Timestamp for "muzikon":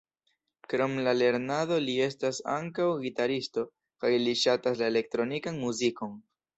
5.67-6.23